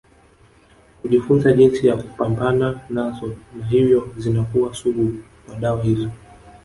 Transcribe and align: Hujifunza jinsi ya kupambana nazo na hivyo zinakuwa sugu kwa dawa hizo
Hujifunza 1.01 1.53
jinsi 1.53 1.87
ya 1.87 1.97
kupambana 1.97 2.79
nazo 2.89 3.35
na 3.59 3.65
hivyo 3.65 4.13
zinakuwa 4.17 4.73
sugu 4.73 5.13
kwa 5.47 5.55
dawa 5.55 5.83
hizo 5.83 6.09